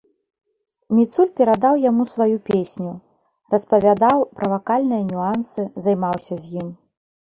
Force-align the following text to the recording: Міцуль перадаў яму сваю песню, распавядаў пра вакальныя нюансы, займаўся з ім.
Міцуль 0.99 1.29
перадаў 1.39 1.77
яму 1.89 2.07
сваю 2.15 2.37
песню, 2.51 2.91
распавядаў 3.57 4.17
пра 4.35 4.53
вакальныя 4.57 5.03
нюансы, 5.15 5.61
займаўся 5.87 6.35
з 6.45 6.61
ім. 6.63 6.79